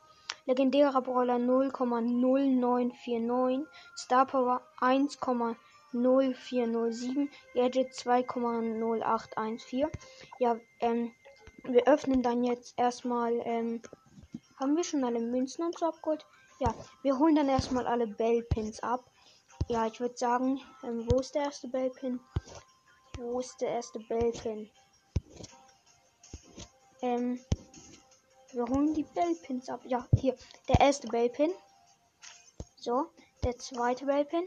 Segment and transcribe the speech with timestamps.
[0.47, 3.65] Legendärer Brawler 0,0949.
[3.97, 7.29] Star Power 1,0407.
[7.55, 9.87] Gadget 2,0814.
[10.41, 11.13] Ja, ähm,
[11.63, 13.83] wir öffnen dann jetzt erstmal ähm,
[14.59, 16.25] haben wir schon alle Münzen und so abgeholt?
[16.61, 19.11] Ja, wir holen dann erstmal alle Bellpins ab.
[19.69, 22.21] Ja, ich würde sagen, ähm, wo ist der erste Bellpin?
[23.19, 24.71] Wo ist der erste Bellpin?
[27.03, 27.39] Ähm,
[28.53, 29.81] wir holen die Bellpins ab.
[29.85, 30.37] Ja, hier,
[30.69, 31.53] der erste Bellpin.
[32.77, 33.11] So,
[33.45, 34.47] der zweite Bellpin.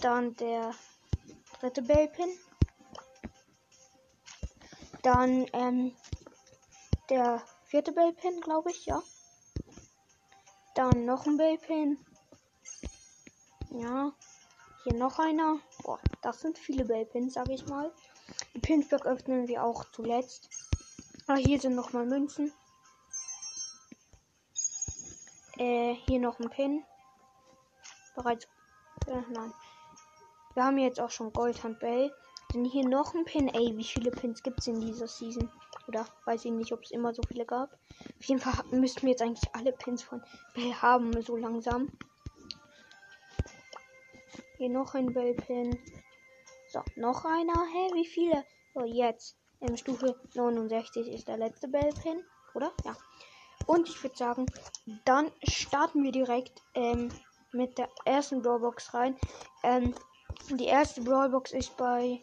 [0.00, 0.74] Dann der
[1.60, 2.28] dritte Bellpin.
[5.02, 5.94] Dann, ähm,
[7.10, 9.02] der vierte Bellpin, glaube ich, ja.
[10.74, 11.98] Dann noch ein Bellpin.
[13.70, 14.12] Ja.
[14.84, 15.58] Hier noch einer.
[15.82, 17.92] Boah, das sind viele Bellpins, sage ich mal.
[18.54, 20.48] Die Pinsberg öffnen wir auch zuletzt.
[21.26, 22.52] Ah, hier sind noch mal Münzen.
[25.58, 26.84] Äh, hier noch ein Pin.
[28.14, 28.46] Bereits.
[29.06, 29.52] Äh, nein.
[30.54, 32.14] Wir haben jetzt auch schon Goldhand Bell.
[32.54, 33.48] Denn hier noch ein Pin.
[33.48, 35.50] Ey, wie viele Pins gibt es in dieser Season?
[35.88, 37.72] Oder weiß ich nicht, ob es immer so viele gab.
[38.18, 40.22] Auf jeden Fall müssten wir jetzt eigentlich alle Pins von
[40.54, 41.90] Bell haben, so langsam.
[44.58, 45.78] Hier noch ein Bellpin.
[46.68, 47.66] So, noch einer.
[47.72, 48.44] Hä, wie viele?
[48.74, 49.36] So, jetzt.
[49.60, 52.22] Ähm, Stufe 69 ist der letzte Bellpin.
[52.54, 52.72] Oder?
[52.84, 52.96] Ja.
[53.66, 54.46] Und ich würde sagen,
[55.04, 57.10] dann starten wir direkt ähm,
[57.52, 59.16] mit der ersten Brawlbox rein.
[59.62, 59.94] Ähm,
[60.50, 62.22] die erste Brawlbox ist bei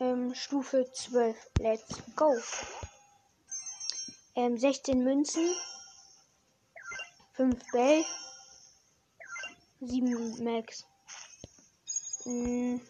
[0.00, 1.36] ähm, Stufe 12.
[1.58, 2.34] Let's go.
[4.34, 5.48] Ähm, 16 Münzen.
[7.34, 8.04] 5 Bell.
[9.80, 10.84] 7 Max.
[12.24, 12.80] Mhm.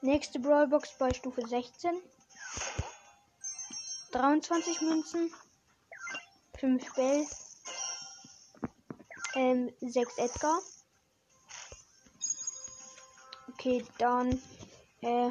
[0.00, 2.00] Nächste Brawlbox bei Stufe 16.
[4.12, 5.32] 23 Münzen.
[6.58, 7.26] 5 Bell.
[9.34, 10.58] Ähm, 6 Edgar.
[13.58, 14.40] Okay, dann.
[15.00, 15.30] Äh,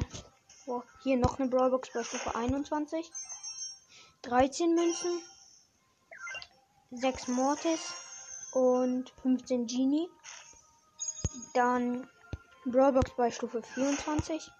[0.66, 3.10] oh, hier noch eine Brawlbox bei Stufe 21.
[4.20, 5.22] 13 Münzen,
[6.90, 7.80] 6 Mortis
[8.52, 10.10] und 15 Genie.
[11.54, 12.06] Dann
[12.66, 14.50] Brawlbox bei Stufe 24.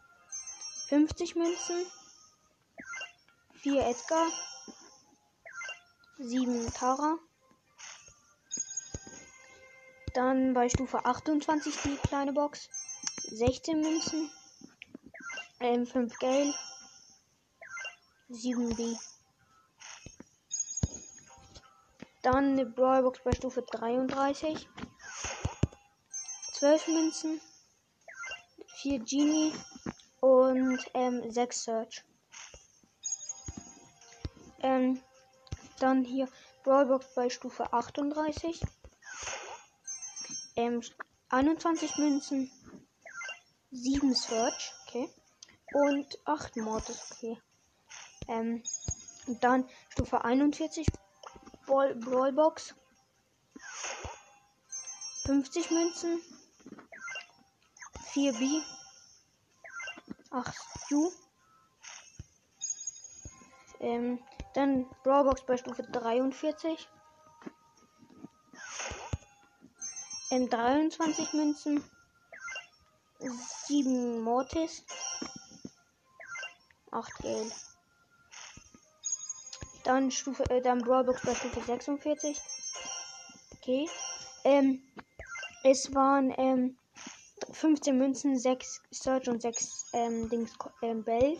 [0.88, 1.84] 50 Münzen,
[3.56, 4.28] 4 Edgar,
[6.16, 7.18] 7 Tara.
[10.14, 12.70] Dann bei Stufe 28 die kleine Box.
[13.30, 14.30] 16 Münzen,
[15.60, 16.54] 5 Gale,
[18.30, 18.96] 7 B.
[22.22, 24.68] Dann eine Brawlbox bei Stufe 33.
[26.52, 27.40] 12 Münzen.
[28.82, 29.52] 4 Genie.
[30.20, 32.04] Und ähm, 6 Search.
[34.60, 35.00] Ähm,
[35.78, 36.28] dann hier
[36.64, 38.60] Brawlbox bei Stufe 38.
[40.56, 40.82] Ähm,
[41.28, 42.50] 21 Münzen.
[43.70, 44.72] 7 Search.
[44.86, 45.08] Okay.
[45.72, 47.12] Und 8 Mortis.
[47.12, 47.38] Okay.
[48.26, 48.62] Ähm,
[49.26, 50.86] und dann Stufe 41
[51.66, 52.74] Ball, Brawlbox.
[55.26, 56.20] 50 Münzen.
[58.12, 58.60] 4 B.
[60.30, 60.54] 8
[60.84, 61.12] Stu.
[63.80, 64.18] Ähm,
[64.54, 66.88] dann Brawlbox bei Stufe 43.
[70.30, 71.84] Ähm, 23 Münzen.
[73.18, 74.84] 7 Mortis.
[76.90, 77.52] 8 Geld.
[79.84, 82.40] Dann Stufe, äh, dann Brawlbox bei Stufe 46.
[83.56, 83.88] Okay.
[84.44, 84.82] Ähm,
[85.64, 86.78] es waren ähm,
[87.52, 91.38] 15 Münzen, 6 Search und 6 ähm, Dings ähm, Bell.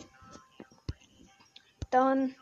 [1.91, 2.35] Dann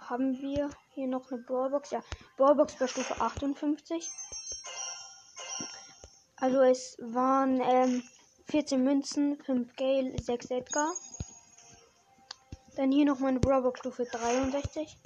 [0.00, 1.90] haben wir hier noch eine Brawlbox.
[1.90, 2.02] Ja,
[2.36, 4.10] Brawlbox bei Stufe 58.
[6.36, 8.02] Also es waren ähm,
[8.50, 10.92] 14 Münzen, 5 Gale, 6 Edgar.
[12.74, 14.96] Dann hier noch meine Brawlbox Stufe 63.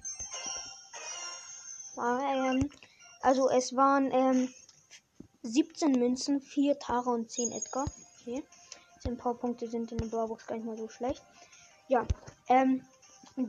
[1.98, 2.70] Ähm,
[3.20, 4.48] also es waren ähm,
[5.42, 7.84] 17 Münzen, 4 Tara und 10 Edgar.
[8.20, 8.42] Okay.
[9.02, 11.22] 10 Powerpunkte sind in der Brawlbox gar nicht mal so schlecht.
[11.88, 12.06] Ja,
[12.48, 12.82] ähm,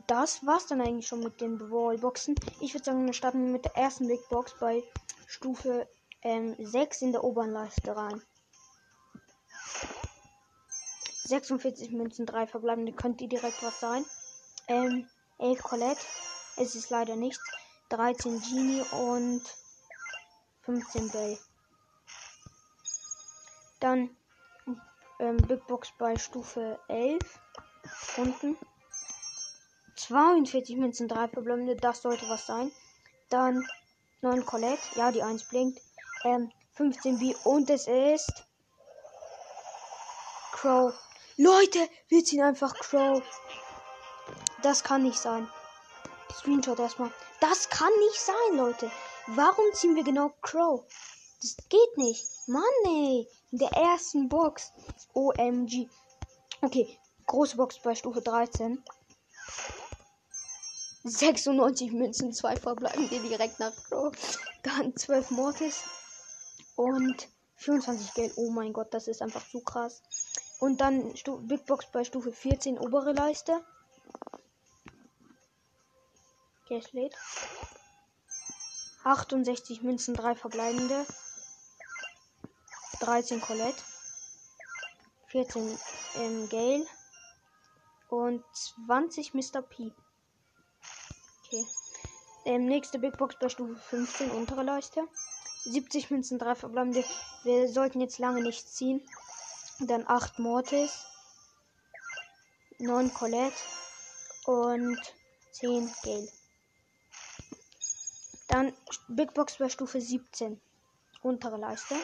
[0.07, 2.35] das war's dann eigentlich schon mit den Brawlboxen.
[2.59, 4.83] Ich würde sagen, wir starten mit der ersten Big Box bei
[5.25, 5.87] Stufe
[6.21, 8.21] ähm, 6 in der oberen Leiste rein.
[11.25, 12.93] 46 Münzen, 3 verbleibende.
[12.93, 14.05] Könnte direkt was sein.
[14.67, 15.07] Ähm,
[15.39, 16.01] 11 Colette.
[16.57, 17.43] Es ist leider nichts.
[17.89, 19.41] 13 Genie und
[20.61, 21.37] 15 Bell.
[23.79, 24.09] Dann
[25.19, 27.21] ähm, Big Box bei Stufe 11.
[28.17, 28.57] Unten.
[29.95, 31.75] 42 Münzen, 3 verbleibende.
[31.75, 32.71] Das sollte was sein.
[33.29, 33.67] Dann
[34.21, 34.81] 9 Colette.
[34.95, 35.81] Ja, die 1 blinkt.
[36.23, 38.45] Ähm, 15 B und es ist
[40.51, 40.93] Crow.
[41.37, 43.21] Leute, wir ziehen einfach Crow.
[44.61, 45.49] Das kann nicht sein.
[46.33, 47.11] Screenshot erstmal.
[47.41, 48.89] Das kann nicht sein, Leute.
[49.27, 50.85] Warum ziehen wir genau Crow?
[51.41, 52.25] Das geht nicht.
[52.47, 53.27] Mann, ey.
[53.51, 54.71] In der ersten Box.
[55.13, 55.89] OMG.
[56.61, 56.97] Okay.
[57.25, 58.81] Große Box bei Stufe 13.
[61.03, 64.15] 96 Münzen, 2 verbleiben wir direkt nach Crow.
[64.63, 65.83] Dann 12 Mortis.
[66.77, 67.27] Und
[67.57, 68.33] 24 Geld.
[68.37, 70.01] Oh mein Gott, das ist einfach zu krass.
[70.59, 73.63] Und dann Stu Big Box bei Stufe 14, obere Leiste.
[76.69, 77.15] Es lädt.
[79.03, 81.05] 68 Münzen, 3 verbleibende.
[82.99, 83.81] 13 Colette.
[85.27, 85.77] 14
[86.17, 86.85] ähm, Gale.
[88.09, 88.43] Und
[88.87, 89.61] 20 Mr.
[89.61, 89.91] P.
[91.45, 91.65] Okay.
[92.45, 95.07] Ähm, nächste Big Box bei Stufe 15, untere Leiste.
[95.65, 97.03] 70 Münzen, 3 verbleibende.
[97.43, 99.07] Wir sollten jetzt lange nicht ziehen.
[99.79, 101.05] Dann 8 Mortis.
[102.79, 103.55] 9 Colette.
[104.45, 104.99] Und
[105.51, 106.29] 10 Gale.
[108.47, 108.73] Dann
[109.07, 110.61] Big Box bei Stufe 17.
[111.21, 111.95] Untere Leiste.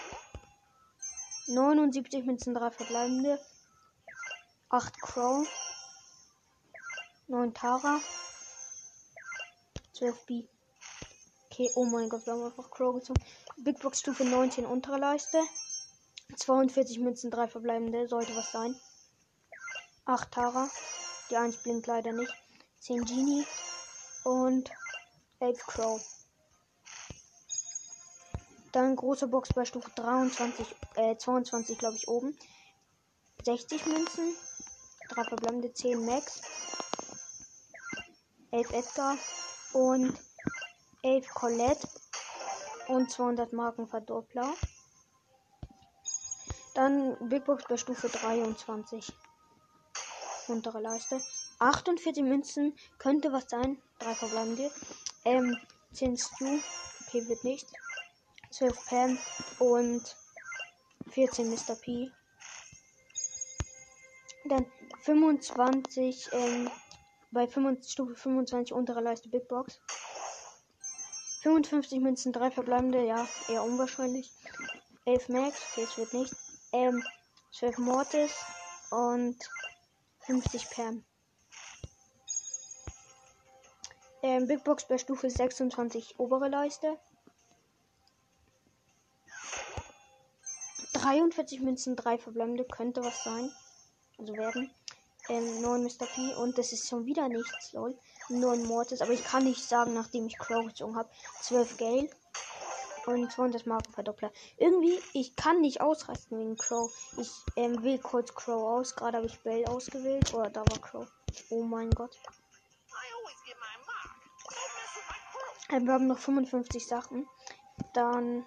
[1.48, 3.40] 79 Münzen, 3 verbleibende.
[4.70, 5.48] 8 Crow.
[7.28, 8.00] 9 Tara.
[9.94, 10.48] 12 B.
[11.46, 13.22] Okay, oh mein Gott, wir haben einfach Crow gezogen.
[13.58, 15.40] Big Box Stufe 19, untere Leiste.
[16.42, 18.08] 42 Münzen, 3 verbleibende.
[18.08, 18.76] Sollte was sein.
[20.06, 20.70] 8 Tara.
[21.30, 22.34] Die 1 blinkt leider nicht.
[22.80, 23.46] 10 Genie.
[24.24, 24.72] Und
[25.40, 26.02] 11 Crow.
[28.72, 30.66] Dann große Box bei Stufe 23,
[30.96, 32.38] äh, 22, glaube ich, oben.
[33.44, 34.36] 60 Münzen.
[35.10, 36.42] 3 verbleibende 10 Max.
[38.52, 39.18] 11 Edgar.
[39.74, 40.18] Und
[41.04, 41.88] 11 Colette.
[42.88, 44.54] Und 200 Marken Verdoppler.
[46.74, 49.12] Dann Big Box bei Stufe 23.
[50.48, 51.22] Untere Leiste.
[51.60, 52.76] 48 Münzen.
[52.98, 53.82] Könnte was sein.
[54.00, 54.72] 3 verbleibende.
[55.26, 55.58] Ähm,
[55.94, 56.60] 10 Stu.
[57.08, 57.68] Okay, wird nicht.
[58.52, 59.18] 12 Pam
[59.60, 60.16] und
[61.10, 61.76] 14 Mr.
[61.76, 62.12] P.
[64.46, 64.66] Dann
[65.02, 66.70] 25, ähm,
[67.32, 69.80] bei 25, Stufe 25 untere Leiste Big Box.
[71.44, 74.32] 55 Münzen, 3 verbleibende, ja, eher unwahrscheinlich.
[75.06, 76.34] 11 Max, okay, es wird nicht.
[76.74, 77.04] Ähm,
[77.52, 78.32] 12 Mortis
[78.92, 79.38] und
[80.22, 81.04] 50 Pam.
[84.24, 86.98] Ähm, Big Box bei Stufe 26 obere Leiste.
[90.94, 93.52] 43 Münzen, 3 verbleibende, könnte was sein.
[94.18, 94.72] Also werden.
[95.30, 96.06] Ähm, 9 Mr.
[96.06, 97.98] P und das ist schon wieder nichts, lol.
[98.30, 101.10] 9 Mortis, aber ich kann nicht sagen, nachdem ich Crow gezogen habe.
[101.42, 102.10] 12 Gale
[103.06, 104.32] und 200 Markenverdoppler.
[104.58, 106.92] Irgendwie, ich kann nicht ausrasten wegen Crow.
[107.18, 108.96] Ich ähm, wähle kurz Crow aus.
[108.96, 110.34] Gerade habe ich Bell ausgewählt.
[110.34, 111.08] Oder da war Crow.
[111.50, 112.18] Oh mein Gott.
[115.72, 117.28] Ähm, wir haben noch 55 Sachen.
[117.94, 118.46] Dann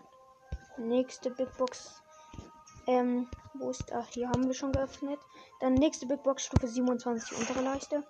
[0.77, 2.03] nächste Big Box
[2.87, 3.93] Ähm, wo ist.
[3.93, 5.19] Ach, hier haben wir schon geöffnet.
[5.61, 8.05] Dann nächste Big Box Stufe 27, untere Leiste.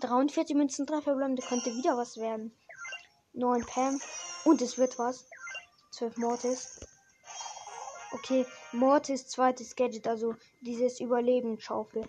[0.00, 2.56] 43 Münzen, 3 verbleibende, könnte wieder was werden.
[3.34, 4.00] 9 Pam.
[4.44, 5.26] Und es wird was.
[5.96, 6.80] 12 Mortis.
[8.12, 12.06] Okay, Mortis zweites Gadget, also dieses Überlebensschaufel.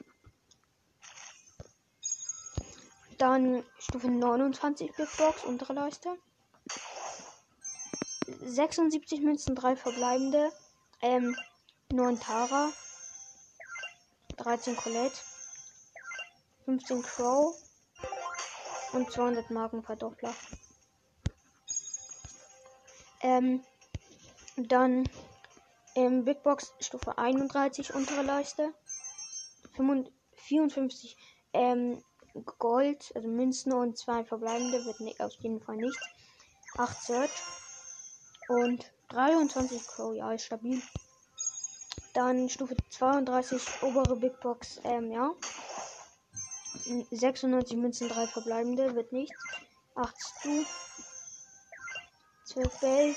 [3.17, 6.17] Dann Stufe 29 Big Box, untere Leiste.
[8.41, 10.51] 76 Münzen, 3 verbleibende.
[11.01, 11.37] Ähm,
[11.89, 12.69] 9 Tara.
[14.35, 15.17] 13 Colette.
[16.65, 17.55] 15 Crow.
[18.91, 20.33] Und 200 Markenverdoppler.
[23.21, 23.63] Ähm,
[24.57, 25.07] dann
[25.95, 28.73] ähm, Big Box Stufe 31 untere Leiste.
[30.35, 31.17] 54
[31.53, 32.03] ähm,
[32.57, 36.01] Gold, also Münzen und zwei verbleibende wird nicht, auf jeden Fall nichts.
[36.77, 37.31] 8 Search
[38.49, 40.81] und 23 Crow, ja, ist stabil.
[42.13, 45.31] Dann Stufe 32, obere Big Box, ähm, ja.
[47.11, 49.35] 96 Münzen, 3 verbleibende, wird nichts.
[49.95, 50.63] 8 Stu,
[52.45, 53.15] 12 Bell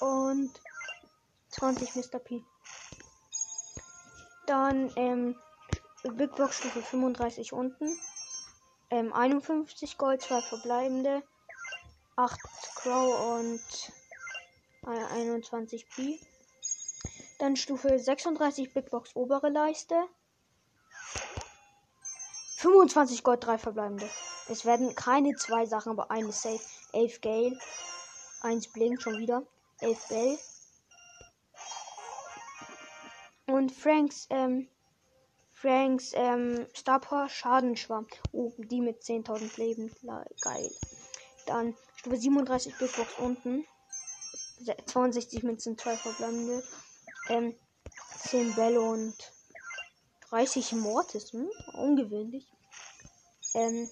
[0.00, 0.50] und
[1.52, 2.18] 20 Mr.
[2.18, 2.44] P.
[4.46, 5.36] Dann, ähm,
[6.02, 7.96] Big Box Stufe 35 unten.
[8.90, 11.22] Ähm, 51 Gold, 2 verbleibende.
[12.16, 12.40] 8
[12.74, 13.92] Crow und
[14.84, 16.20] 21 P.
[17.38, 19.94] Dann Stufe 36 Big Box obere Leiste.
[22.56, 24.08] 25 Gold, 3 verbleibende.
[24.48, 26.60] Es werden keine zwei Sachen, aber eine safe.
[26.92, 27.58] 11 Gale.
[28.42, 29.42] 1 Blink schon wieder.
[29.80, 30.38] 11 Bell.
[33.52, 34.66] Und Franks, ähm,
[35.52, 38.06] Franks, ähm, Star Schadenschwamm.
[38.32, 39.94] Oh, die mit 10.000 Leben.
[40.40, 40.70] Geil.
[41.44, 43.66] Dann Stufe 37 Big Box unten.
[44.86, 46.64] 62 Münzen, 2 verbleibende.
[47.28, 47.54] Ähm,
[48.20, 49.14] 10 Bälle und
[50.30, 51.34] 30 Mortis.
[51.34, 51.50] Hm?
[51.74, 52.50] Ungewöhnlich.
[53.52, 53.90] Ähm,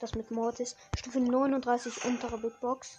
[0.00, 0.74] das mit Mortis.
[0.96, 2.98] Stufe 39 untere Big Box.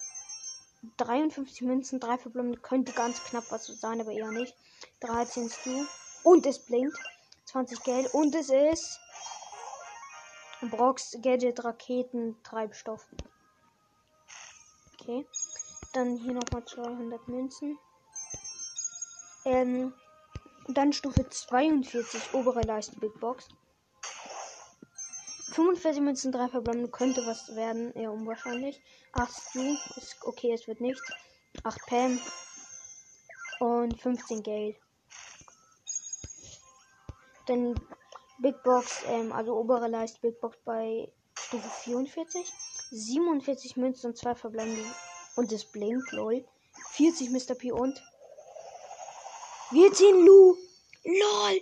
[0.98, 2.60] 53 Münzen, 3 verbleibende.
[2.60, 4.56] Könnte ganz knapp was sein, aber eher nicht.
[5.02, 5.86] 13 Stu.
[6.24, 6.98] Und es blinkt.
[7.46, 8.14] 20 Geld.
[8.14, 9.00] Und es ist.
[10.62, 13.06] Brox Gadget Raketen Treibstoff.
[14.94, 15.26] Okay.
[15.94, 17.78] Dann hier nochmal 200 Münzen.
[19.46, 19.94] Ähm,
[20.68, 23.48] dann Stufe 42, obere Leiste Big Box.
[25.58, 28.80] 45 Münzen, 3 verbleibende könnte was werden, eher unwahrscheinlich.
[29.14, 31.02] 8 Stu, ist okay, es wird nichts.
[31.64, 32.20] 8 Pam
[33.60, 34.78] und 15 Geld.
[37.48, 37.74] Dann
[38.38, 42.54] Big Box, ähm, also obere Leiste Big Box bei Stufe 44.
[42.92, 44.84] 47 Münzen und 2 verbleibende
[45.38, 46.46] und es blinkt, lol.
[46.92, 47.56] 40 Mr.
[47.56, 48.00] P und.
[49.72, 50.56] Wir ziehen Lu.
[51.04, 51.62] Lol.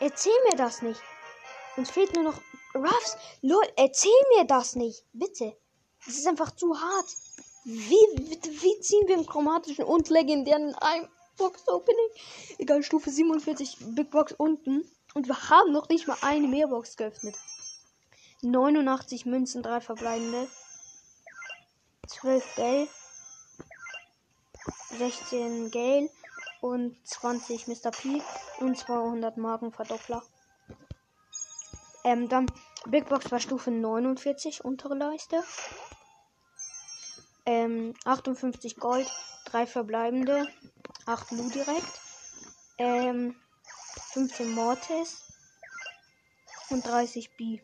[0.00, 1.02] Erzähl mir das nicht.
[1.78, 2.40] Uns fehlt nur noch
[2.74, 3.16] Ruffs.
[3.40, 5.04] Lol, erzähl mir das nicht.
[5.12, 5.56] Bitte.
[6.04, 7.06] Das ist einfach zu hart.
[7.64, 12.08] Wie, wie, wie ziehen wir einen chromatischen und legendären ein Box Opening?
[12.58, 14.90] Egal, Stufe 47, Big Box unten.
[15.14, 17.36] Und wir haben noch nicht mal eine Mehrbox geöffnet.
[18.42, 20.48] 89 Münzen, drei verbleibende.
[22.08, 22.88] 12 Bell,
[24.98, 26.10] 16 Gale
[26.60, 27.92] und 20 Mr.
[27.92, 28.20] P
[28.58, 30.24] und 200 Markenverdoppler.
[32.08, 32.50] Ähm, dann
[32.86, 35.44] Big Box war Stufe 49, untere Leiste.
[37.44, 39.06] Ähm, 58 Gold,
[39.44, 40.48] 3 verbleibende,
[41.04, 42.00] 8 Lu direkt.
[42.78, 43.36] Ähm,
[44.12, 45.22] 15 Mortis
[46.70, 47.60] und 30 B.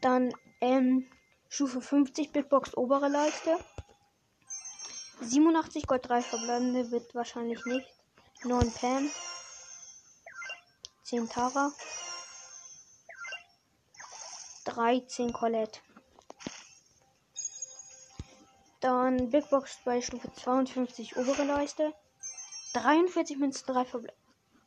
[0.00, 1.10] Dann, ähm,
[1.48, 3.58] Stufe 50 Big Box obere Leiste.
[5.22, 7.92] 87 Gold 3 verbleibende wird wahrscheinlich nicht.
[8.44, 9.10] 9 Pam.
[11.06, 11.70] 10 Tara.
[14.64, 15.78] 13 Colette.
[18.80, 21.94] Dann Big Box bei Stufe 52 obere Leiste.
[22.72, 24.12] 43 Münzen, 3, Verble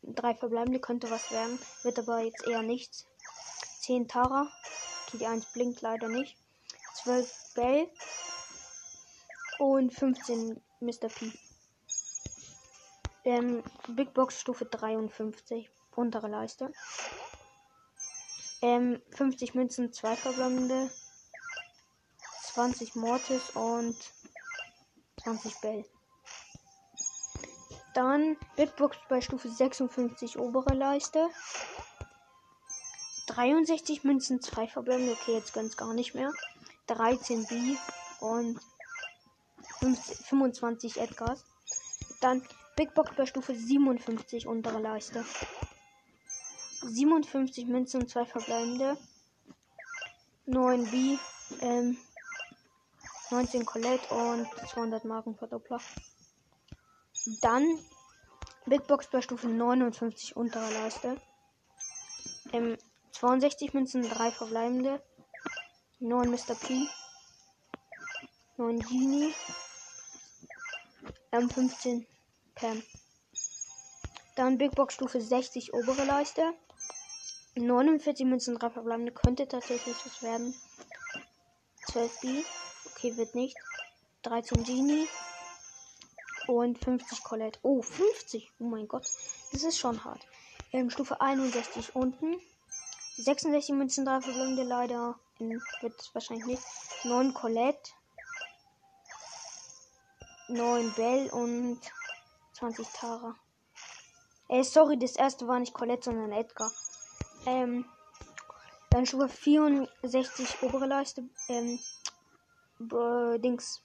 [0.04, 1.60] 3 verbleibende könnte was werden.
[1.84, 3.06] Wird aber jetzt eher nichts.
[3.82, 4.50] 10 Tara.
[5.08, 6.38] Okay, die 1 blinkt leider nicht.
[7.04, 7.90] 12 Bell
[9.58, 11.10] und 15 Mr.
[11.10, 11.34] P.
[13.26, 16.72] Ähm, Big Box Stufe 53, untere Leiste.
[18.62, 20.92] Ähm, 50 Münzen, 2 verbleibende,
[22.54, 23.96] 20 Mortis und
[25.24, 25.86] 20 Bell.
[27.94, 31.30] Dann Big Box bei Stufe 56, obere Leiste.
[33.28, 35.14] 63 Münzen, 2 verbleibende.
[35.14, 36.32] Okay, jetzt ganz gar nicht mehr.
[36.88, 37.76] 13 B
[38.20, 38.60] und
[39.80, 41.46] 50, 25 Edgars.
[42.22, 42.42] Dann
[42.76, 45.26] Big Box bei Stufe 57 untere Leiste.
[46.82, 48.98] 57 Münzen und zwei verbleibende.
[50.46, 51.18] 9 B,
[51.62, 51.98] ähm,
[53.32, 55.80] 19 Colette und 200 Marken Verdoppler.
[57.42, 57.80] Dann
[58.66, 61.22] Big Box bei Stufe 59 unterer Leiste.
[62.52, 62.78] Ähm,
[63.12, 65.04] 62 Münzen, 3 verbleibende.
[66.00, 66.56] 9 Mr.
[66.56, 66.88] P.
[68.58, 69.34] 9 Genie.
[71.32, 72.08] Ähm, 15
[72.56, 72.82] Pam.
[74.36, 76.54] Dann Big Box Stufe 60 obere Leiste.
[77.56, 79.12] 49 Münzen, 3 verbleibende.
[79.12, 80.54] Könnte tatsächlich was werden.
[81.88, 82.44] 12 B.
[82.92, 83.58] Okay, wird nicht.
[84.24, 85.08] 13 Genie.
[86.48, 87.60] Und 50 Colette.
[87.62, 88.52] Oh, 50.
[88.60, 89.06] Oh mein Gott.
[89.52, 90.26] Das ist schon hart.
[90.72, 92.40] Ähm, Stufe 61 unten.
[93.18, 95.20] 66 Münzen, 3 verbleibende leider.
[95.40, 96.64] In, wird es wahrscheinlich nicht.
[97.04, 97.92] 9 Colette.
[100.50, 101.80] 9 Bell und
[102.54, 103.36] 20 Tara.
[104.48, 106.72] Äh, sorry, das erste war nicht Colette, sondern Edgar.
[107.46, 107.86] Ähm,
[108.90, 111.24] dann Stufe 64 obere Leiste.
[111.48, 111.80] Ähm,
[112.80, 113.82] Dings.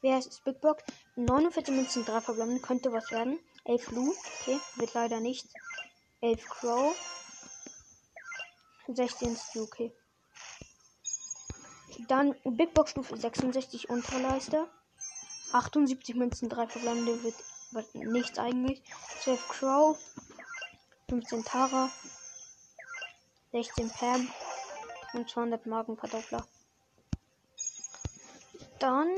[0.00, 0.82] Wer ist Big Box?
[1.16, 2.60] 49 Münzen, 3 verbleiben.
[2.60, 3.38] Könnte was werden.
[3.64, 4.14] 11 Lu.
[4.40, 5.46] Okay, wird leider nicht.
[6.20, 6.94] 11 Crow.
[8.88, 9.62] 16 Stu.
[9.62, 9.92] Okay.
[12.08, 14.68] Dann Big Box Stufe 66 untere Leiste.
[15.52, 17.36] 78 Münzen, 3 verbleibende wird,
[17.70, 18.82] wird nichts eigentlich.
[19.20, 19.98] 12 Crow.
[21.08, 21.90] 15 Tara.
[23.52, 24.28] 16 Pam.
[25.14, 26.46] Und 200 Marken Verdoppler.
[28.78, 29.14] Dann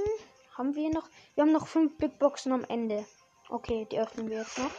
[0.57, 1.09] haben wir noch.
[1.35, 3.07] Wir haben noch 5 Big Boxen am Ende.
[3.49, 4.73] Okay, die öffnen wir jetzt noch.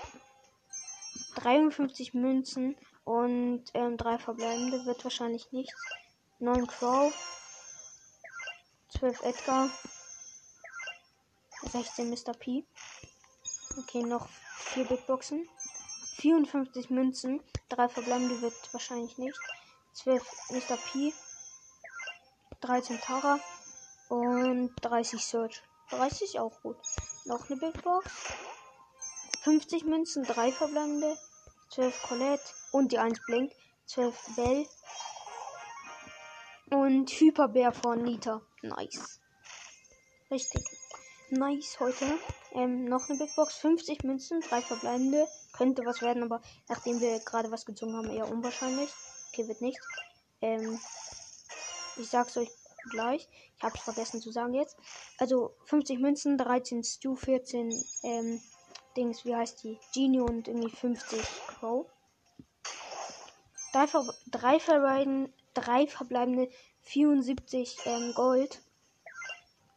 [1.35, 5.73] 53 Münzen und ähm, 3 verbleibende wird wahrscheinlich nichts.
[6.39, 7.13] 9 Crow.
[8.89, 9.69] 12 Edgar.
[11.71, 12.33] 16 Mr.
[12.37, 12.63] P.
[13.77, 15.47] Okay, noch 4 Big Boxen.
[16.17, 17.41] 54 Münzen.
[17.69, 19.39] 3 verbleibende wird wahrscheinlich nicht.
[19.95, 20.77] 12 Mr.
[20.77, 21.13] P.
[22.61, 23.39] 13 Tara.
[24.09, 25.63] Und 30 Search.
[25.89, 26.77] 30 auch gut.
[27.23, 28.11] Noch eine Big Box.
[29.43, 31.17] 50 Münzen, 3 verbleibende.
[31.69, 33.53] 12 Colette und die 1 Blink.
[33.85, 34.67] 12 Bell.
[36.71, 38.41] Und Hyperbär von Nita.
[38.61, 39.21] Nice.
[40.29, 40.65] Richtig.
[41.29, 42.05] Nice heute.
[42.51, 43.55] Ähm, noch eine Big Box.
[43.55, 45.27] 50 Münzen, 3 verbleibende.
[45.53, 48.89] Könnte was werden, aber nachdem wir gerade was gezogen haben, eher unwahrscheinlich.
[49.35, 49.81] Okay, wird nicht.
[50.41, 50.79] Ähm,
[51.97, 52.49] ich sag's euch
[52.89, 53.27] gleich.
[53.57, 54.77] Ich habe es vergessen zu sagen jetzt.
[55.17, 57.69] Also 50 Münzen, 13 Stu, 14
[58.03, 58.41] ähm,
[58.95, 59.77] Dings, wie heißt die?
[59.93, 61.85] Genie und irgendwie 50 Crow.
[63.73, 66.49] Drei, ver drei, verbleibende, drei verbleibende
[66.83, 68.61] 74 ähm, Gold.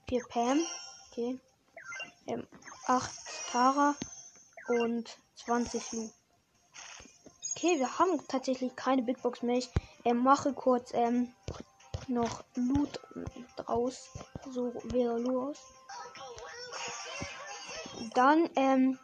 [0.09, 0.61] 4 Pam.
[1.11, 1.41] Okay.
[2.29, 2.47] Ähm,
[2.87, 3.11] 8
[3.51, 3.97] Tara
[4.69, 6.11] und 20 Lu.
[7.59, 9.59] Okay, wir haben tatsächlich keine Big Box mehr.
[9.59, 9.69] Ich
[10.05, 11.35] ähm, mache kurz ähm,
[12.07, 13.01] noch Loot
[13.57, 14.11] draus.
[14.49, 15.59] So wäre los.
[18.15, 18.97] Dann ähm,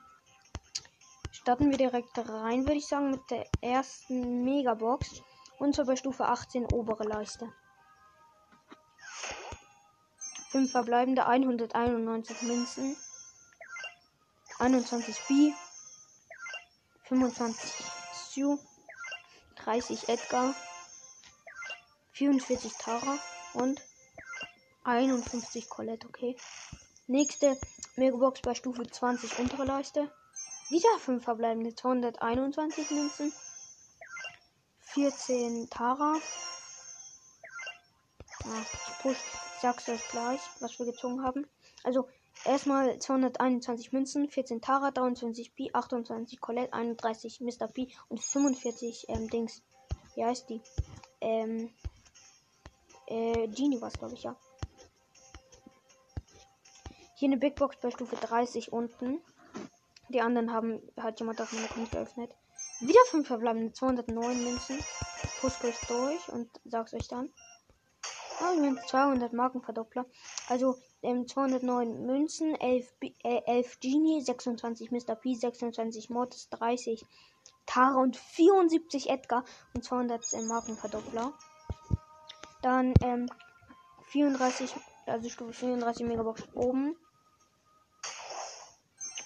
[1.32, 5.20] starten wir direkt rein, würde ich sagen, mit der ersten Megabox.
[5.58, 7.52] Und zwar bei Stufe 18 obere Leiste.
[10.50, 12.96] 5 verbleibende 191 Münzen.
[14.60, 15.52] 21 B.
[17.02, 17.93] 25
[18.34, 18.58] Stu.
[19.62, 20.56] 30 Edgar.
[22.14, 23.16] 44 Tara
[23.52, 23.80] und
[24.82, 26.36] 51 Colette, okay.
[27.06, 27.56] Nächste
[27.94, 30.10] Megabox bei Stufe 20 untere Leiste.
[30.68, 33.32] Wieder 5 verbleibende 221 Münzen.
[34.80, 36.16] 14 Tara.
[38.46, 41.46] Ah, ich push, ich sag's euch gleich, was wir gezogen haben.
[41.84, 42.08] Also
[42.44, 47.68] erstmal 221 Münzen, 14 Tara, 23 B, 28 Colette, 31 Mr.
[47.68, 49.62] P und 45 ähm, Dings.
[50.14, 50.60] Wie heißt die?
[51.20, 51.70] Ähm,
[53.06, 54.36] äh, Genie war es, glaube ich, ja.
[57.16, 59.20] Hier eine Big Box bei Stufe 30 unten.
[60.08, 62.34] Die anderen haben, hat jemand auf meiner Konto geöffnet.
[62.80, 64.78] Wieder 5 verbleibende 209 Münzen.
[65.40, 67.30] Push kurz durch und sag's euch dann.
[68.40, 70.06] Oh, 200 Markenverdoppler.
[70.48, 72.88] Also ähm, 209 Münzen, 11,
[73.22, 75.14] äh, 11 Genie, 26 Mr.
[75.14, 77.04] P, 26 Mortis, 30
[77.66, 79.44] Tara und 74 Edgar
[79.74, 81.32] und 200 äh, Markenverdoppler.
[82.62, 83.28] Dann ähm,
[84.08, 84.74] 34,
[85.06, 86.96] also Stufe 34 Megabox oben.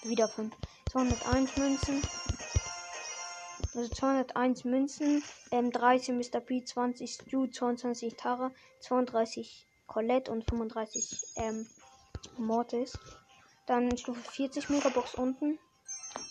[0.03, 0.55] Wieder 5.
[0.91, 2.01] 201 Münzen.
[3.79, 5.23] Also 201 Münzen.
[5.51, 6.41] Ähm, 30 Mr.
[6.41, 11.65] P, 20 Stu, 22 Tara, 32 Colette und 35 ähm,
[12.37, 12.99] Mortis.
[13.67, 15.59] Dann Stufe 40 Megabox unten.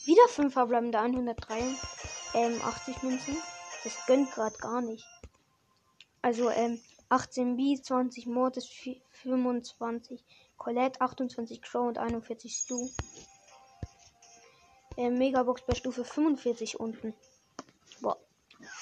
[0.04, 1.58] Wieder 5 verbleibende 103.
[2.34, 3.38] Ähm, 80 Münzen.
[3.82, 5.06] Das gönnt gerade gar nicht.
[6.20, 8.68] Also, ähm, 18 B, 20 Mortis,
[9.22, 10.22] 25
[10.58, 12.90] Colette, 28 Crow und 41 Stu.
[14.98, 17.14] Äh, Megabox bei Stufe 45 unten.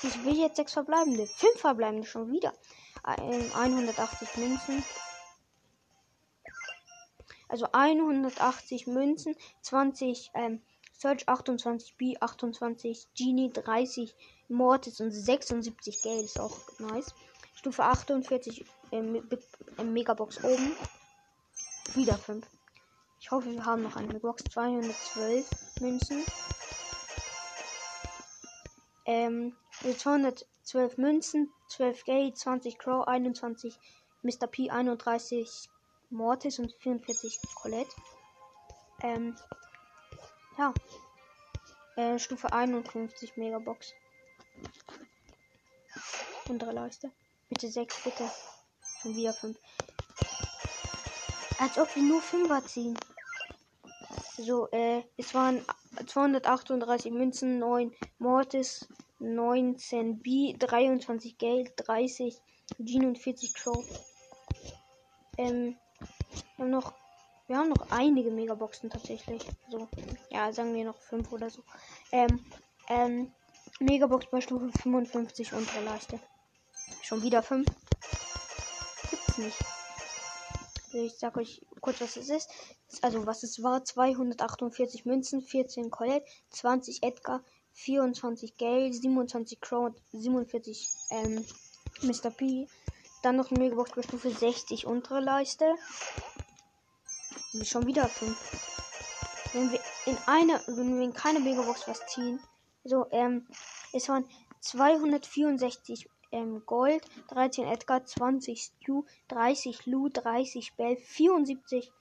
[0.03, 1.27] Ich will jetzt 6 verbleibende.
[1.27, 2.53] 5 verbleibende schon wieder.
[3.19, 4.85] Ähm, 180 Münzen.
[7.49, 10.61] Also 180 Münzen, 20 ähm,
[10.93, 14.15] Search, 28 B, 28 Genie, 30
[14.49, 16.25] Mortis und 76 Geld.
[16.25, 17.15] Ist auch nice.
[17.55, 19.29] Stufe 48 ähm,
[19.79, 20.73] ähm, Megabox oben.
[21.95, 22.47] Wieder 5.
[23.21, 24.45] Ich hoffe, wir haben noch eine Box.
[24.51, 25.49] 212
[25.81, 26.25] Münzen.
[29.05, 33.79] Ähm, 212 Münzen, 12 Geld, 20 Crow, 21
[34.23, 34.47] Mr.
[34.47, 35.69] P, 31
[36.11, 37.91] Mortis und 44 Colette.
[39.03, 39.37] Ähm,
[40.59, 40.73] ja.
[41.97, 43.93] Äh, Stufe 51 Megabox.
[46.49, 47.13] Untere Leiste.
[47.49, 48.31] Bitte 6, bitte.
[49.03, 49.59] Schon wieder 5.
[51.59, 52.99] Als ob wir nur 5er ziehen.
[54.37, 55.65] So, äh, es waren
[56.07, 58.87] 238 Münzen, 9 Mortis,
[59.19, 62.41] 19 B, 23 Geld, 30
[62.85, 63.85] Jean und 40 Crow.
[65.39, 65.77] Ähm,
[66.57, 66.95] wir haben noch,
[67.47, 69.43] wir haben noch einige Megaboxen tatsächlich.
[69.69, 69.89] So,
[70.31, 71.63] ja, sagen wir noch 5 oder so.
[72.13, 72.45] Ähm,
[72.89, 73.33] ähm,
[73.81, 76.19] Megabox bei Stufe 55 untere Leiste.
[77.03, 77.67] Schon wieder 5.
[79.11, 79.59] Gibt's nicht.
[80.93, 82.49] Ich sag euch kurz, was es ist.
[83.03, 87.43] Also, was es war: 248 Münzen, 14 Colette, 20 Edgar,
[87.77, 91.45] 24 Gale, 27 Crow, 47 ähm,
[92.03, 92.31] Mr.
[92.31, 92.67] P.
[93.23, 95.75] Dann noch eine Megabox bei Stufe 60 untere Leiste.
[97.53, 99.53] Und schon wieder 5.
[99.53, 102.41] Wenn wir in einer, wenn wir in keine Megabox was ziehen.
[102.85, 103.47] So, ähm,
[103.93, 104.25] es waren
[104.61, 111.93] 264 ähm, Gold, 13 Edgar, 20 Stu, 30 Lu, 30 Bell, 74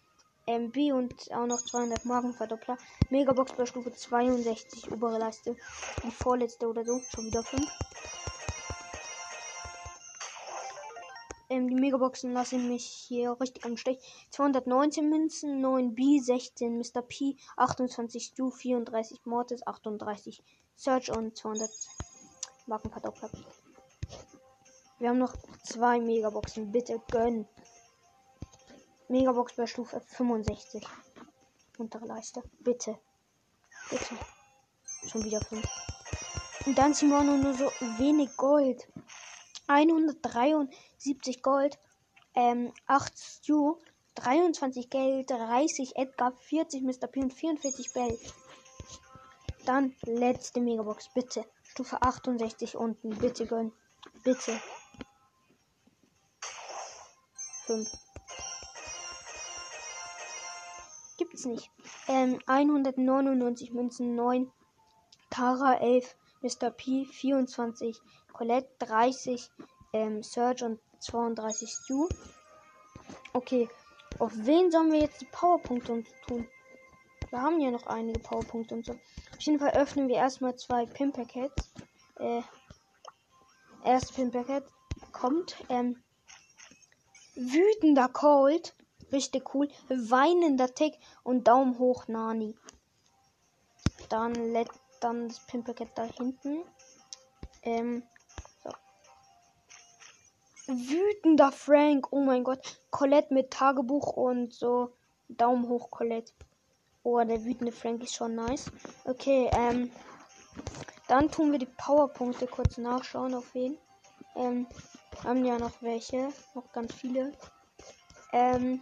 [0.47, 2.77] MB und auch noch 200 Markenverdoppler.
[3.10, 5.55] Megabox bei Stufe 62, obere Leiste.
[6.03, 7.65] Die vorletzte oder so, schon wieder 5.
[11.49, 13.99] Ähm, die Megaboxen lassen mich hier richtig am Stich.
[14.31, 17.01] 219 Münzen, 9 B, 16 Mr.
[17.01, 20.43] P, 28 Stu, 34 Mortis, 38
[20.75, 21.69] Search und 200
[22.67, 23.29] Markenverdoppler.
[24.97, 26.71] Wir haben noch zwei Megaboxen.
[26.71, 27.47] Bitte gönn.
[29.07, 30.83] Megabox bei Stufe 65.
[31.77, 32.41] Untere Leiste.
[32.59, 32.97] Bitte.
[33.89, 34.15] Bitte.
[35.07, 35.63] Schon wieder 5.
[36.65, 37.65] Und dann sind wir nur, so
[37.99, 38.87] wenig Gold.
[39.67, 41.77] 173 Gold.
[42.33, 43.77] Ähm, 8 Stu.
[44.15, 45.29] 23 Geld.
[45.29, 46.31] 30 Edgar.
[46.31, 47.07] 40 Mr.
[47.07, 48.17] P und 44 Bell.
[49.65, 51.09] Dann letzte Megabox.
[51.13, 51.45] Bitte.
[51.61, 53.09] Stufe 68 unten.
[53.17, 53.71] Bitte gönn.
[54.23, 54.59] Bitte.
[57.65, 57.89] 5.
[61.45, 61.71] Nicht.
[62.08, 64.51] Ähm, 199 Münzen, 9.
[65.29, 66.15] Tara 11.
[66.41, 66.71] Mr.
[66.71, 67.99] P 24.
[68.34, 69.49] Colette 30.
[69.93, 72.10] Ähm, Surge und 32 Stu.
[73.34, 73.69] Okay.
[74.19, 76.47] Auf wen sollen wir jetzt die Powerpunkte tun?
[77.29, 78.93] Wir haben ja noch einige Powerpunkte und so.
[78.93, 81.73] Auf jeden Fall öffnen wir erstmal zwei Pin-Packets.
[82.17, 82.41] Äh,
[83.84, 84.63] erst Pin-Packet
[85.12, 85.58] kommt.
[85.67, 86.01] Ähm,
[87.36, 88.73] Wütender Cold.
[89.11, 89.69] Richtig cool.
[89.89, 92.55] Weinender Tick und Daumen hoch Nani.
[94.09, 96.63] Dann, let, dann das Pimpacket da hinten.
[97.63, 98.03] Ähm,
[98.63, 98.69] so.
[100.67, 102.07] Wütender Frank.
[102.11, 102.79] Oh mein Gott.
[102.91, 104.93] Colette mit Tagebuch und so.
[105.27, 106.33] Daumen hoch Colette.
[107.03, 108.71] Oh, der wütende Frank ist schon nice.
[109.05, 109.91] Okay, ähm.
[111.07, 113.77] Dann tun wir die Powerpunkte kurz nachschauen auf wen.
[114.35, 114.65] Ähm,
[115.23, 116.29] haben ja noch welche.
[116.55, 117.31] Noch ganz viele.
[118.33, 118.81] Ähm.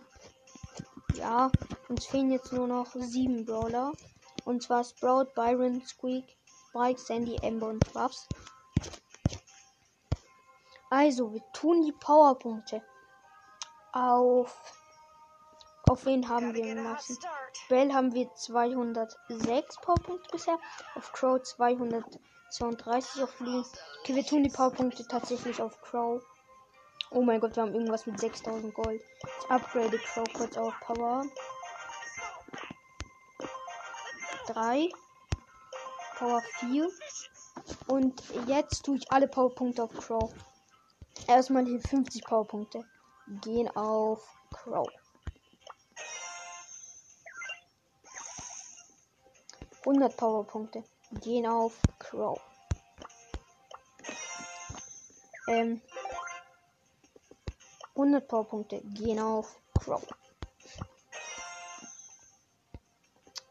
[1.24, 1.50] Ja,
[1.88, 3.94] uns fehlen jetzt nur noch sieben Brawler.
[4.44, 6.26] Und zwar Sprout, Byron, Squeak,
[6.68, 8.28] Spike, Sandy, Ember und Buffs.
[10.90, 12.84] Also, wir tun die Powerpunkte
[13.94, 14.54] auf.
[15.90, 17.18] Auf wen haben wir Massen?
[17.70, 20.60] Bell haben wir 206 Powerpunkte bisher.
[20.96, 23.64] Auf Crow 232 auf Lee.
[24.02, 26.22] Okay, wir tun die Powerpunkte tatsächlich auf Crow.
[27.16, 29.00] Oh mein Gott, wir haben irgendwas mit 6000 Gold.
[29.40, 31.24] Ich upgrade Crow kurz auf Power.
[34.48, 34.90] 3.
[36.18, 36.90] Power 4.
[37.88, 40.34] Und jetzt tue ich alle Powerpunkte auf Crow.
[41.28, 42.84] Erstmal die 50 Powerpunkte
[43.44, 44.88] gehen auf Crow.
[49.86, 50.84] Hundert Powerpunkte
[51.22, 52.42] gehen auf Crow.
[55.48, 55.80] Ähm,
[58.04, 60.06] 100 Powerpunkte gehen auf Crow.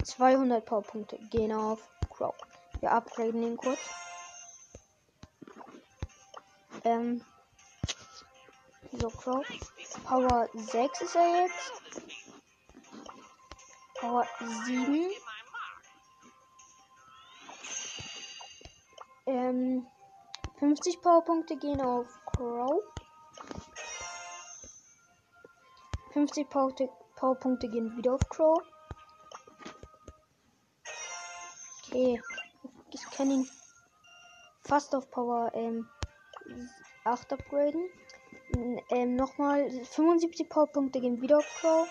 [0.04, 2.34] 200 Powerpunkte gehen auf Crow.
[2.80, 3.78] Wir upgraden ihn kurz.
[6.84, 7.24] Ähm,
[8.92, 9.42] so, Crow.
[10.04, 11.72] Power 6 ist er jetzt.
[13.94, 14.26] Power
[14.66, 15.10] 7.
[19.24, 19.86] Ähm,
[20.58, 22.82] 50 Powerpunkte gehen auf Crow.
[26.28, 26.48] 50
[27.16, 28.62] Powerpunkte, gehen wieder auf Crow.
[31.88, 32.22] Okay.
[32.92, 33.48] Ich kann ihn
[34.62, 35.88] fast auf Power ähm,
[37.02, 37.90] 8 upgraden.
[38.90, 41.88] Ähm, nochmal 75 Powerpunkte gehen wieder auf Crow.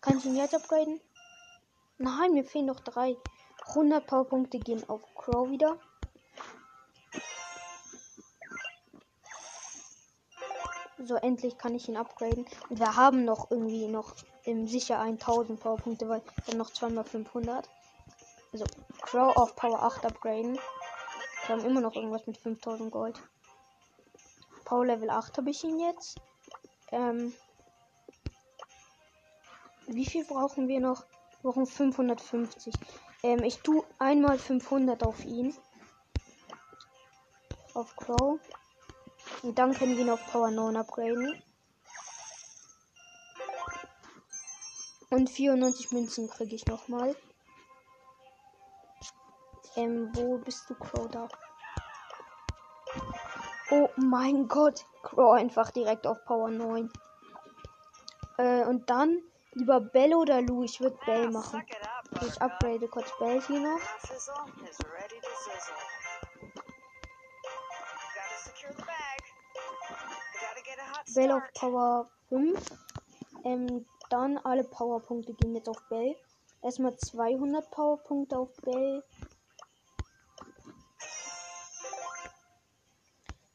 [0.00, 1.00] Kann ich ihn jetzt upgraden?
[1.98, 3.16] Nein, mir fehlen noch drei.
[3.68, 5.78] 100 Powerpunkte gehen auf Crow wieder.
[10.98, 12.46] So, endlich kann ich ihn upgraden.
[12.70, 17.68] Und wir haben noch irgendwie noch im sicher 1000 Powerpunkte, weil dann noch zweimal 500.
[18.52, 18.64] Also,
[19.02, 20.58] Crow auf Power 8 upgraden.
[21.46, 23.20] Wir haben immer noch irgendwas mit 5000 Gold.
[24.64, 26.18] Power Level 8 habe ich ihn jetzt.
[26.90, 27.34] Ähm,
[29.86, 31.04] wie viel brauchen wir noch?
[31.42, 32.74] Wir brauchen 550.
[33.22, 35.54] Ähm, ich tue einmal 500 auf ihn.
[37.74, 38.40] Auf Crow.
[39.46, 41.40] Und dann können wir ihn auf Power 9 upgraden.
[45.10, 47.14] Und 94 Münzen kriege ich nochmal.
[49.76, 51.28] Ähm, wo bist du, Crow, da?
[53.70, 54.84] Oh mein Gott.
[55.04, 56.90] Crow einfach direkt auf Power 9.
[58.38, 60.64] Äh, und dann lieber Bell oder Lou.
[60.64, 61.64] Ich würde Bell machen.
[62.22, 63.80] Ich upgrade kurz Bell hier noch.
[71.14, 72.60] Bell auf Power 5.
[73.44, 76.16] Ähm, dann alle Powerpunkte gehen jetzt auf Bell.
[76.62, 79.02] Erstmal 200 Powerpunkte auf Bell.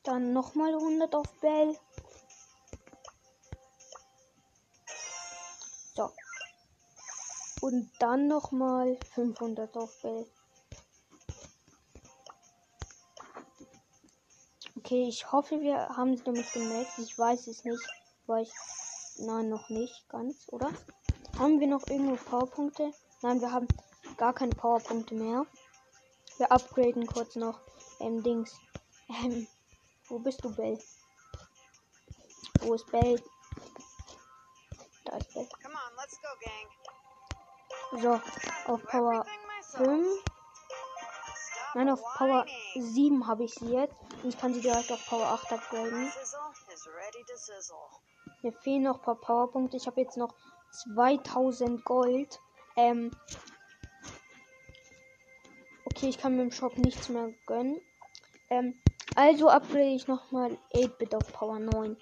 [0.04, 1.78] Dann nochmal 100 auf Bell.
[5.94, 6.10] So.
[7.62, 10.26] Und dann nochmal 500 auf Bell.
[14.92, 16.92] Okay, ich hoffe, wir haben es damit gemerkt.
[16.98, 17.82] Ich weiß es nicht,
[18.28, 18.52] weil ich.
[19.20, 20.70] Nein, noch nicht ganz, oder?
[21.40, 22.92] Haben wir noch irgendwo Powerpunkte?
[23.22, 23.70] Nein, wir haben
[24.18, 25.46] gar keine Powerpunkte mehr.
[26.36, 27.62] Wir upgraden kurz noch.
[28.02, 28.60] Ähm, Dings.
[29.08, 29.48] Ähm,
[30.10, 30.78] wo bist du, Bell?
[32.60, 33.24] Wo ist Bell?
[35.06, 35.48] Da ist Bell.
[38.02, 38.20] So,
[38.66, 39.26] auf Power
[39.72, 40.41] 5.
[41.74, 43.96] Nein, auf Power 7 habe ich sie jetzt.
[44.24, 46.12] Und ich kann sie direkt auf Power 8 upgraden.
[48.42, 49.78] Mir fehlen noch ein paar Powerpunkte.
[49.78, 50.34] Ich habe jetzt noch
[50.72, 52.40] 2000 Gold.
[52.76, 53.12] Ähm.
[55.86, 57.82] Okay, ich kann mir im Shop nichts mehr gönnen.
[58.50, 58.82] Ähm,
[59.16, 61.98] also upgrade ich nochmal 8-Bit auf Power 9.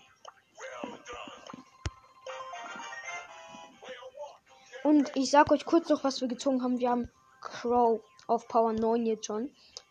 [4.83, 6.79] Und ich sag euch kurz noch, was wir gezogen haben.
[6.79, 9.49] Wir haben Crow auf Power 9 jetzt schon.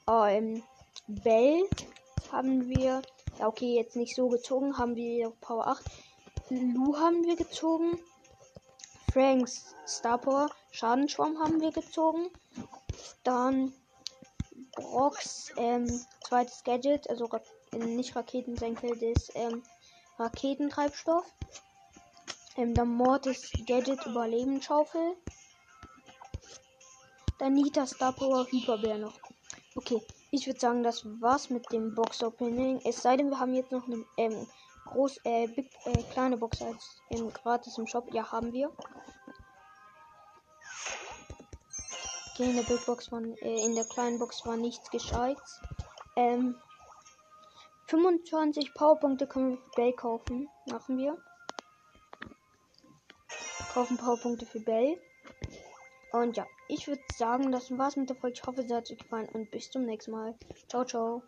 [0.08, 0.62] Ähm,
[1.06, 1.68] Bell
[2.32, 3.02] haben wir.
[3.38, 4.78] Ja, okay, jetzt nicht so gezogen.
[4.78, 5.84] Haben wir auf Power 8.
[6.50, 7.98] Lu haben wir gezogen.
[9.12, 12.30] Franks Star Power Schadenschwamm haben wir gezogen.
[13.24, 13.72] Dann
[14.76, 15.88] Brox ähm,
[16.26, 17.28] zweites Gadget, also
[17.72, 19.62] äh, nicht Raketensenkel, das ähm,
[20.18, 21.24] Raketentreibstoff.
[22.56, 25.16] Ähm, dann Mortis Gadget Überlebensschaufel.
[27.38, 29.14] Dann Nita Star Power Hyperbär noch.
[29.76, 32.80] Okay, ich würde sagen, das war's mit dem Box Opening.
[32.84, 34.46] Es sei denn, wir haben jetzt noch eine ähm,
[34.86, 38.12] groß, äh, big, äh, kleine Box als im gratis im Shop.
[38.12, 38.72] Ja, haben wir.
[42.32, 45.60] Okay, in der Big Box war, äh, in der kleinen Box war nichts Gescheites.
[46.16, 46.56] Ähm,
[47.86, 50.48] 25 Powerpunkte können wir für Bell kaufen.
[50.66, 51.16] Machen wir.
[53.72, 55.00] Kaufen Powerpunkte für Bell.
[56.12, 58.34] Und ja, ich würde sagen, das war's mit der Folge.
[58.34, 60.34] Ich hoffe, es hat euch gefallen und bis zum nächsten Mal.
[60.68, 61.22] Ciao, ciao.